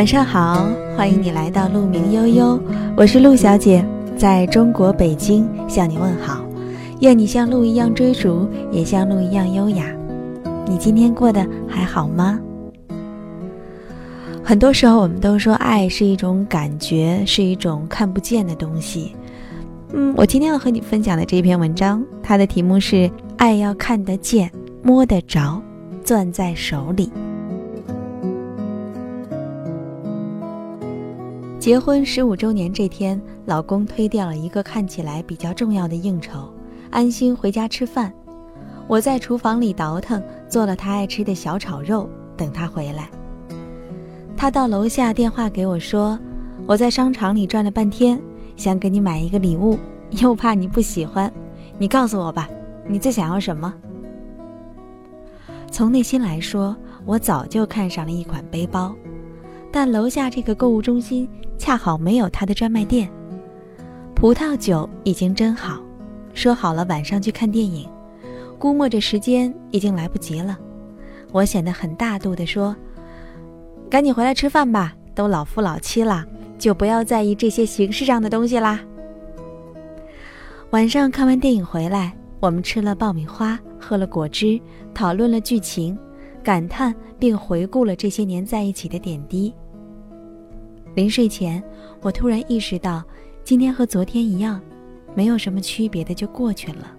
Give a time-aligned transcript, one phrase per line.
[0.00, 0.66] 晚上好，
[0.96, 2.58] 欢迎你来到鹿鸣悠悠，
[2.96, 3.84] 我是鹿小姐，
[4.16, 6.42] 在中国北京向你问好。
[7.00, 9.84] 愿你像鹿一样追逐，也像鹿一样优雅。
[10.66, 12.40] 你今天过得还好吗？
[14.42, 19.14] 很多时候，我们都说爱是一种感觉，是一种看不见的东西。
[19.92, 24.50] 嗯，我今天要和你分享的这篇文章，它的题目是“爱要看得见、
[24.82, 25.60] 摸得着、
[26.02, 27.12] 攥在手里”。
[31.60, 36.50] 结婚十五周年这天，老公推掉了一个看起来比较重要的应酬，
[36.90, 38.10] 安心回家吃饭。
[38.88, 43.10] 我在厨房里倒腾，做了他爱吃的小炒肉，等他回来。
[44.38, 46.18] 他到楼下电话给我说
[46.66, 48.18] ：“我在商场里转了半天，
[48.56, 49.78] 想给你买一个礼物，
[50.12, 51.30] 又怕你不喜欢，
[51.76, 52.48] 你告诉我吧，
[52.88, 53.74] 你最想要什么？”
[55.70, 56.74] 从内心来说，
[57.04, 58.94] 我早就看上了一款背包。
[59.72, 63.10] 但楼下这个购物中心恰好没有他的专卖店。
[64.14, 65.80] 葡萄酒已经蒸好，
[66.34, 67.88] 说好了晚上去看电影，
[68.58, 70.58] 估摸着时间已经来不及了。
[71.32, 72.76] 我显得很大度地说
[73.88, 76.26] ：“赶紧回来吃饭吧，都老夫老妻了，
[76.58, 78.80] 就不要在意这些形式上的东西啦。”
[80.70, 84.60] 晚上看完电影回来，我们吃了爆米花，喝了果汁，
[84.92, 85.98] 讨论了剧情，
[86.42, 89.52] 感叹并回顾了这些年在一起的点滴。
[90.94, 91.62] 临睡前，
[92.00, 93.04] 我突然意识到，
[93.44, 94.60] 今天和昨天一样，
[95.14, 96.96] 没有什么区别的就过去了。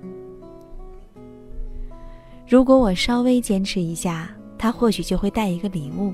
[2.47, 6.13] 如果我稍微坚持一下，他或许就会带一个礼物，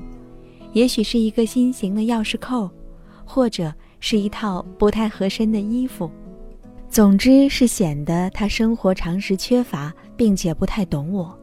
[0.73, 2.70] 也许是一个新型的钥匙扣，
[3.25, 6.09] 或者是一套不太合身的衣服。
[6.89, 11.38] 总之是显得他生活常识缺乏，并且不太懂我。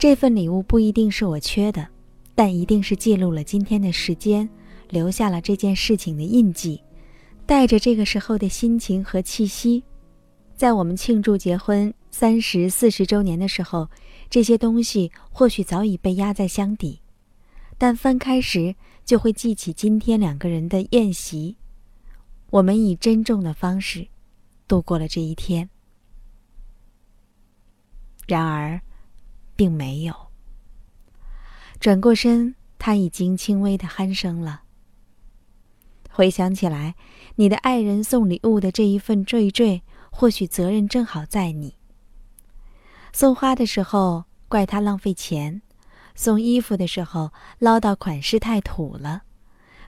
[0.00, 1.86] 这份礼物不一定是我缺的。
[2.34, 4.48] 但一定是记录了今天的时间，
[4.88, 6.82] 留下了这件事情的印记，
[7.44, 9.84] 带着这个时候的心情和气息，
[10.56, 13.90] 在我们庆祝结婚三十四十周年的时候，
[14.30, 17.02] 这些东西或许早已被压在箱底，
[17.76, 18.74] 但翻开时
[19.04, 21.58] 就会记起今天两个人的宴席，
[22.48, 24.06] 我们以珍重的方式
[24.66, 25.68] 度过了这一天。
[28.26, 28.80] 然而，
[29.60, 30.14] 并没有。
[31.78, 34.62] 转过身，他已经轻微的鼾声了。
[36.08, 36.94] 回想起来，
[37.34, 41.76] 你的爱人送礼物的这一份惴惴，或许责任正好在你。
[43.12, 45.60] 送花的时候怪他浪费钱，
[46.14, 49.24] 送衣服的时候唠叨款式太土了，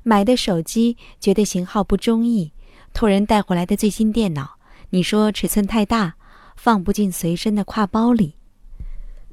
[0.03, 2.53] 买的手机觉得型号不中意，
[2.93, 4.59] 托人带回来的最新电脑，
[4.91, 6.17] 你说尺寸太大，
[6.57, 8.35] 放不进随身的挎包里。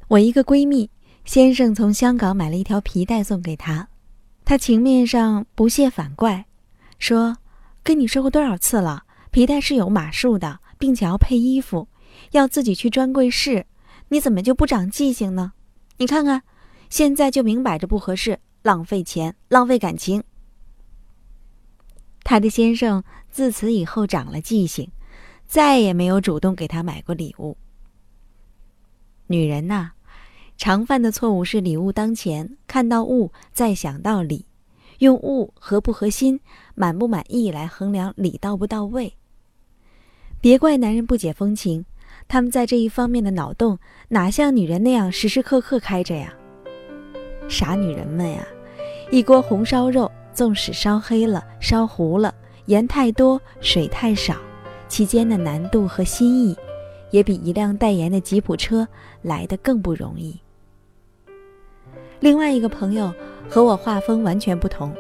[0.09, 0.89] 我一个闺蜜。
[1.23, 3.87] 先生从香港买了一条皮带送给她，
[4.43, 6.47] 她情面上不屑反怪，
[6.97, 7.37] 说
[7.83, 11.87] ：“跟你说过多少次了，皮带是有码数的，并且要配衣服，
[12.31, 13.67] 要自己去专柜试，
[14.07, 15.53] 你怎么就不长记性呢？
[15.97, 16.41] 你看看，
[16.89, 20.23] 现在就明摆着不合适，浪费钱，浪费感情。”
[22.25, 24.89] 她的先生自此以后长了记性，
[25.45, 27.55] 再也没有主动给她买过礼物。
[29.27, 29.91] 女人呐。
[30.59, 34.45] 常犯的错误是礼物当前看到物再想到礼，
[34.97, 36.37] 用物合不合心、
[36.75, 39.13] 满不满意来衡量礼到不到位。
[40.41, 41.85] 别怪男人不解风情，
[42.27, 46.33] 他们在这一方面的脑洞哪像女人那样时时刻刻开着呀？
[47.47, 48.45] 傻女人们呀！
[49.11, 54.35] 一锅红烧肉，纵使烧黑了、烧糊了，盐太多、水太少，
[54.89, 56.53] 其间的难度和心意，
[57.11, 58.85] 也比一辆带盐的吉普车
[59.21, 60.37] 来得更不容易。
[62.19, 63.13] 另外一个朋友
[63.49, 64.93] 和我画风完全不同，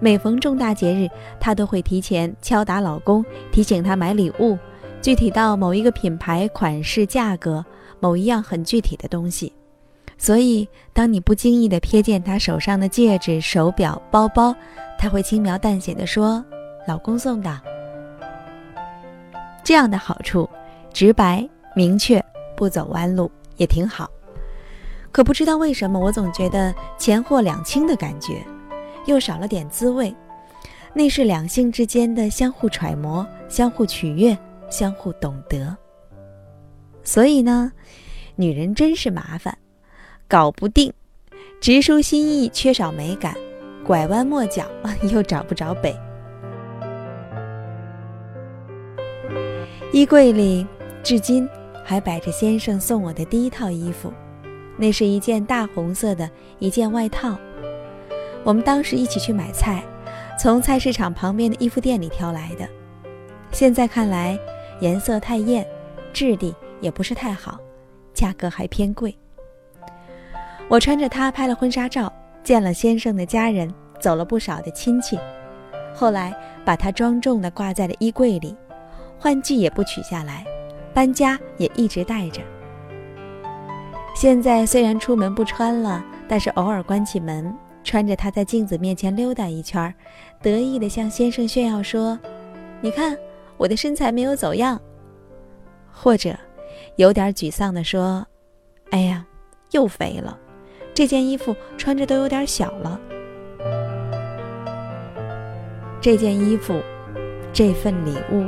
[0.00, 4.58] 每逢重大节日，她都会提前敲打老公，提醒他买礼物，
[5.00, 7.64] 具体到某一个品牌、款式、价格，
[8.00, 9.52] 某一样很具体的东西。
[10.16, 14.54] 所以，当你不经意地瞥见他手上的戒指、手表、包包，
[14.96, 16.44] 他会轻描淡写地说
[16.86, 17.60] ：“老公送的。”
[19.64, 20.48] 这样的好处，
[20.92, 22.24] 直白明确，
[22.56, 24.08] 不走弯路，也挺好。
[25.12, 28.42] 可不知道为什么，我总觉得钱货两清的感觉，
[29.04, 30.12] 又少了点滋味。
[30.94, 34.36] 那是两性之间的相互揣摩、相互取悦、
[34.70, 35.76] 相互懂得。
[37.02, 37.72] 所以呢，
[38.36, 39.56] 女人真是麻烦，
[40.26, 40.92] 搞不定，
[41.60, 43.34] 直抒心意缺少美感，
[43.84, 44.64] 拐弯抹角
[45.12, 45.94] 又找不着北。
[49.92, 50.66] 衣柜里
[51.02, 51.46] 至今
[51.84, 54.12] 还摆着先生送我的第一套衣服。
[54.82, 57.38] 那是一件大红色的一件外套，
[58.42, 59.80] 我们当时一起去买菜，
[60.36, 62.68] 从菜市场旁边的衣服店里挑来的。
[63.52, 64.36] 现在看来，
[64.80, 65.64] 颜色太艳，
[66.12, 67.60] 质地也不是太好，
[68.12, 69.16] 价格还偏贵。
[70.66, 72.12] 我穿着它拍了婚纱照，
[72.42, 75.16] 见了先生的家人，走了不少的亲戚。
[75.94, 76.34] 后来
[76.64, 78.56] 把它庄重地挂在了衣柜里，
[79.16, 80.44] 换季也不取下来，
[80.92, 82.42] 搬家也一直带着。
[84.14, 89.92] 现在虽然出门不穿了，但是偶尔关起门，穿着它在镜子面前溜达一圈，
[90.40, 92.18] 得意地向先生炫耀说
[92.80, 93.16] ：“你看，
[93.56, 94.80] 我的身材没有走样。”
[95.90, 96.34] 或者
[96.96, 98.26] 有点沮丧地说
[98.90, 99.26] ：“哎呀，
[99.72, 100.38] 又肥了，
[100.94, 103.00] 这件衣服穿着都有点小了。”
[106.00, 106.80] 这件衣服，
[107.52, 108.46] 这份礼物，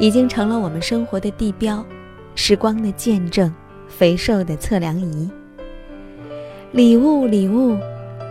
[0.00, 1.84] 已经成了我们生活的地标，
[2.34, 3.52] 时光的见证，
[3.96, 5.30] 肥瘦的测量仪。
[6.72, 7.76] 礼物，礼物，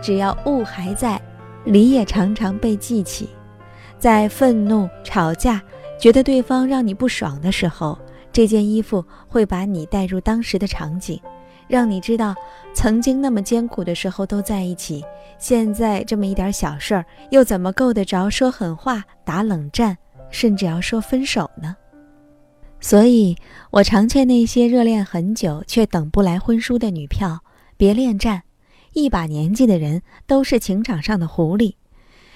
[0.02, 1.20] 只要物还在，
[1.64, 3.28] 礼也常常被记起。
[3.98, 5.62] 在愤怒、吵架，
[5.98, 7.96] 觉得对方让你不爽的时候，
[8.32, 11.20] 这件衣服会把你带入当时的场景。
[11.68, 12.34] 让你知道，
[12.74, 15.04] 曾经那么艰苦的时候都在一起，
[15.38, 19.96] 现在这么一点小事儿，又怎么够得着说狠话、打冷战，
[20.30, 21.76] 甚至要说分手呢？
[22.82, 23.36] 所以，
[23.70, 27.44] 我常劝那些热恋很久却等不来婚书的女票，
[27.76, 28.42] 别恋战。
[28.92, 31.76] 一把年纪的人都是情场上的狐狸，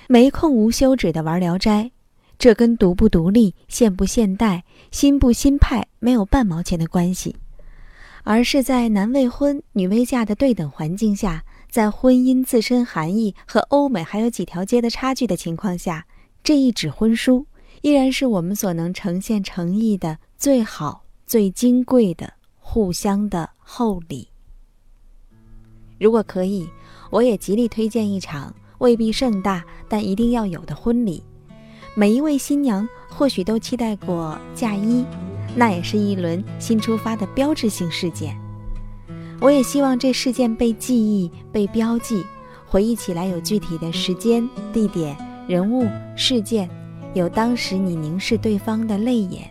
[0.09, 1.91] 没空无休止的玩聊斋，
[2.39, 7.37] 这跟独不独立、现不现代、新不新派没有半毛钱的关系。
[8.23, 16.07] 而是在男未婚女未嫁的对等环境下，在婚姻自身含义和欧美还有几条街的差距的情况下，
[16.43, 17.47] 这一纸婚书
[17.83, 24.29] 依然是我们所能呈现诚意的最好、最金贵的互相的厚礼。
[25.99, 26.69] 如果可以，
[27.11, 31.23] 我也极力推荐一场未必盛大但一定要有的婚礼。
[31.95, 35.05] 每一位新娘或许都期待过嫁衣。
[35.59, 38.39] 那也是一轮新出发的标志性事件。
[39.41, 42.23] 我也希望这事件被记忆、被标记，
[42.67, 45.17] 回忆起来有具体的时间、地点、
[45.49, 46.69] 人物、事件，
[47.15, 49.51] 有当时你凝视对方的泪眼，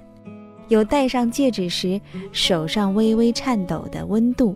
[0.68, 2.00] 有戴上戒指时
[2.32, 4.56] 手上微微颤抖的温度，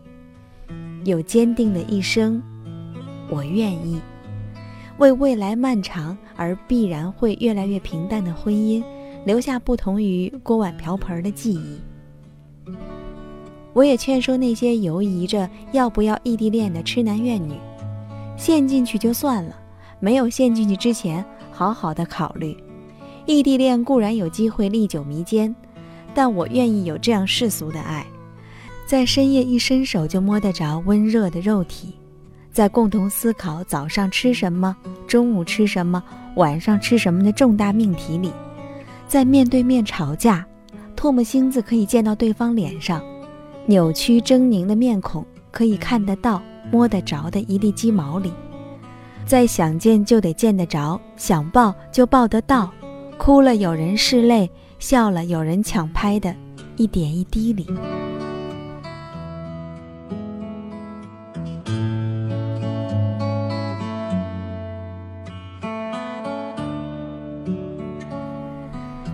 [1.04, 2.42] 有坚定的一生
[3.30, 4.00] “我愿意”，
[4.98, 8.84] 为未来漫长而必然会越来越平淡的婚姻。
[9.26, 11.78] 留下不同于锅碗瓢盆的记忆。
[13.74, 17.54] 我也劝说那些犹疑着要不要异地恋的痴男怨女，
[18.38, 19.54] 陷进去就算了，
[20.00, 22.56] 没有陷进去之前，好好的考虑。
[23.26, 25.54] 异地恋固然有机会历久弥坚，
[26.20, 28.06] 但我愿意有这样世俗的爱，
[28.86, 31.94] 在深夜一伸手就摸得着温热的肉体，
[32.52, 34.76] 在共同思考早上吃什么、
[35.08, 36.04] 中午吃什么、
[36.36, 38.34] 晚上吃什么的重大命题里。
[39.08, 40.46] 在面对面吵架，
[40.94, 43.02] 唾沫星子可以溅到对方脸上，
[43.66, 48.34] 扭曲狰狞的面孔可以看得到、摸得着的一粒鸡毛里，
[49.26, 52.70] 在想见就得见得着、想抱就抱得到、
[53.18, 56.34] 哭了有人拭泪、笑了有人抢拍的
[56.78, 57.68] 一点一滴里。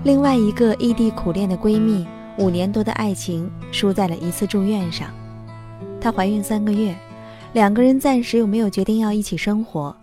[0.04, 2.06] 另外一个异地苦恋的闺蜜，
[2.38, 5.10] 五年多的爱情输在了一次住院上。
[6.00, 6.96] 她怀孕三个月，
[7.54, 9.96] 两个人暂时又没有决定要一起生活，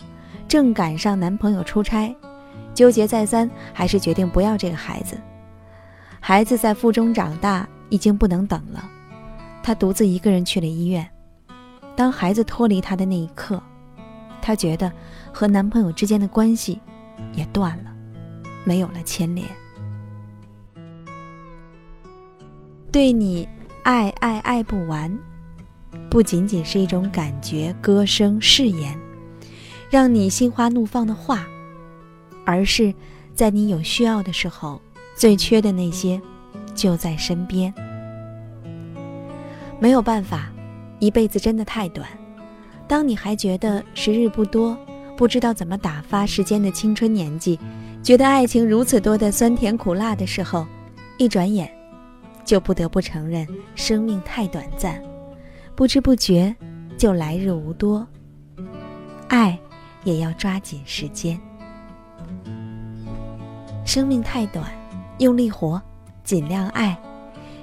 [0.49, 2.12] 正赶上男朋友出差，
[2.75, 5.16] 纠结再三，还是决定不要这个孩子。
[6.25, 8.88] 孩子在腹中长大，已经不能等了。
[9.61, 11.05] 她独自一个人去了医院。
[11.97, 13.61] 当孩子脱离她的那一刻，
[14.41, 14.91] 她觉得
[15.33, 16.81] 和男朋友之间的关系
[17.35, 17.93] 也断了，
[18.62, 19.45] 没有了牵连。
[22.93, 23.49] 对你
[23.83, 25.19] 爱爱爱不完，
[26.09, 28.97] 不仅仅是一种感觉、歌声、誓言，
[29.91, 31.45] 让你心花怒放的话，
[32.47, 32.95] 而是
[33.35, 34.81] 在你有需要的时候，
[35.14, 36.21] 最缺的那些
[36.75, 37.73] 就在身边。
[39.81, 40.50] 没有办法，
[40.99, 42.09] 一辈子真的太短。
[42.87, 44.76] 当你还觉得时日不多，
[45.16, 47.59] 不知道怎么打发时间的青春年纪，
[48.02, 50.66] 觉得爱情如此多的酸甜苦辣的时候，
[51.19, 51.71] 一转眼。
[52.45, 55.00] 就不得不承认，生命太短暂，
[55.76, 56.54] 不知不觉
[56.99, 58.04] 就来日无多。
[59.28, 59.57] 爱
[60.02, 61.40] 也要抓紧时间。
[63.87, 64.66] 生命太短，
[65.23, 65.81] 用力活，
[66.25, 66.99] 尽量爱，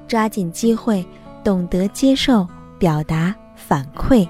[0.08, 1.06] 抓紧机会，
[1.44, 2.48] 懂得接受、
[2.80, 4.28] 表达、反馈，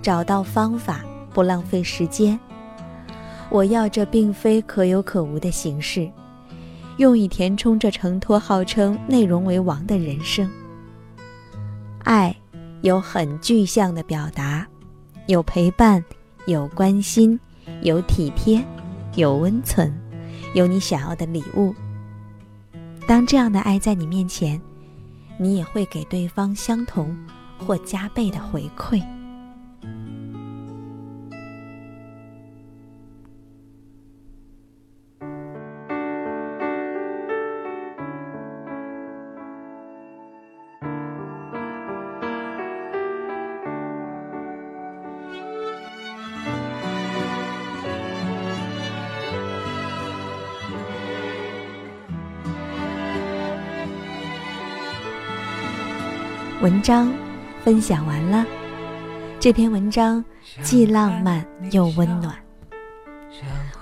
[0.00, 1.00] 找到方法，
[1.34, 2.38] 不浪费时间。
[3.50, 6.08] 我要这并非可有可无的形式，
[6.98, 10.48] 用以填充这承托号称内容为王的人生。
[12.04, 12.34] 爱
[12.82, 14.64] 有很具象的表达，
[15.26, 16.02] 有陪伴，
[16.46, 17.38] 有关心，
[17.82, 18.64] 有体贴，
[19.16, 19.92] 有温存，
[20.54, 21.74] 有你想要的礼物。
[23.06, 24.60] 当这样的爱在你面前，
[25.38, 27.16] 你也会给对方相同
[27.58, 29.02] 或加倍的回馈。
[56.60, 57.10] 文章
[57.64, 58.44] 分享完了，
[59.38, 60.22] 这篇文章
[60.62, 62.36] 既浪漫又温暖。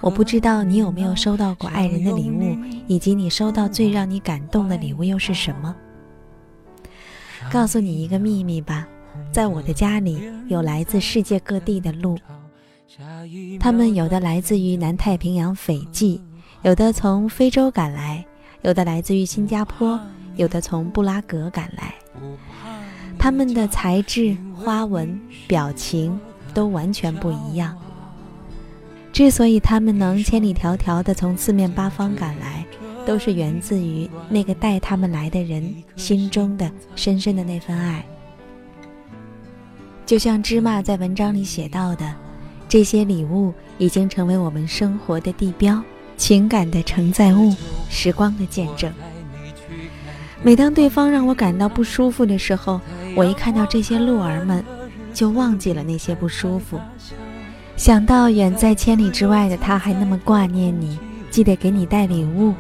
[0.01, 2.57] 我不知道你有没有收到过爱人的礼物，
[2.87, 5.75] 以及你收到最让你感动的礼物又是什么？
[7.51, 8.87] 告诉你一个秘密吧，
[9.33, 12.17] 在我的家里有来自世界各地的鹿，
[13.59, 16.23] 它们有的来自于南太平洋斐济，
[16.63, 18.25] 有的从非洲赶来，
[18.63, 19.99] 有的来自于新加坡，
[20.37, 21.93] 有的从布拉格赶来。
[23.19, 26.19] 他们的材质、花纹、表情
[26.55, 27.77] 都完全不一样。
[29.13, 32.65] 之所以他们能千里迢迢地从四面八方赶来，
[33.05, 38.05] 都是源自于那个带他们来的人心中的深深的那份爱。
[40.07, 42.15] 就像芝麻在文章里写到的，
[42.69, 45.83] 这些礼物已经成为我们生活的地标、
[46.17, 47.55] 情感的承载物、
[47.91, 48.93] 时光的见证。
[50.43, 52.81] 每当对方让我感到不舒服的时候，
[53.19, 54.65] 我一看到这些鹿儿们，
[55.13, 56.79] 就忘记了那些不舒服，
[57.77, 60.97] 想到远在千里之外的他还那么挂念你，
[61.29, 62.55] 记得给你带礼物，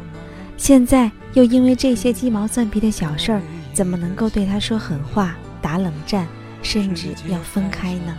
[0.56, 3.40] 现在又因为这些鸡毛蒜皮的小事儿，
[3.72, 6.26] 怎么能够对他说狠话、打冷战，
[6.60, 8.18] 甚至要分开呢？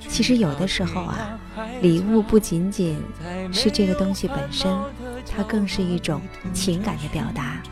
[0.00, 1.38] 其实有的时候啊，
[1.80, 2.98] 礼物不仅仅
[3.52, 4.68] 是这个东西本身，
[5.30, 6.20] 它更是一种
[6.52, 7.62] 情感的表达。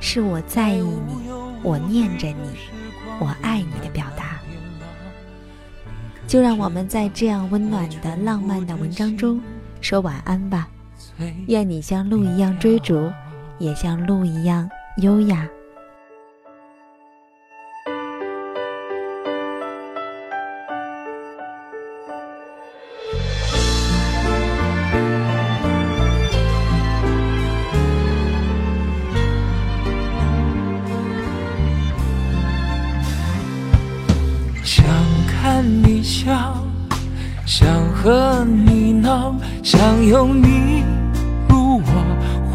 [0.00, 1.28] 是我在意你，
[1.64, 2.50] 我念着你，
[3.18, 4.38] 我爱你的表达。
[6.26, 9.40] 就让我们在这样温暖的、浪漫的文章中
[9.80, 10.68] 说晚安吧。
[11.46, 13.10] 愿你像鹿一样追逐，
[13.58, 14.68] 也像鹿一样
[14.98, 15.48] 优雅。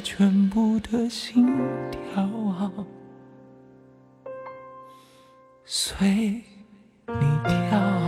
[0.00, 1.46] 全部的心
[1.90, 2.28] 跳
[5.64, 6.42] 随
[7.06, 8.01] 你跳。